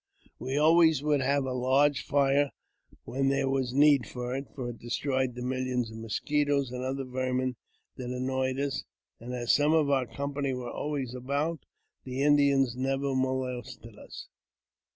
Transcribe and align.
We 0.39 0.57
always 0.57 1.03
would 1.03 1.21
have 1.21 1.45
a 1.45 1.53
large 1.53 2.01
fire 2.03 2.49
when 3.03 3.29
there 3.29 3.47
was 3.47 3.71
need 3.71 4.07
for 4.07 4.35
it, 4.35 4.47
for 4.55 4.71
it 4.71 4.79
destroyed 4.79 5.35
the 5.35 5.43
millions 5.43 5.91
of 5.91 5.97
mosquitoes 5.99 6.71
and 6.71 6.83
other 6.83 7.03
vermin 7.03 7.55
that 7.97 8.09
annoyed 8.09 8.59
us; 8.59 8.83
and, 9.19 9.31
as 9.35 9.53
some 9.53 9.73
of 9.73 9.91
our 9.91 10.07
company 10.07 10.53
were 10.53 10.71
always 10.73 11.13
about, 11.13 11.59
the 12.03 12.23
Indians 12.23 12.75
never 12.75 13.15
molested 13.15 13.95
us. 13.99 14.27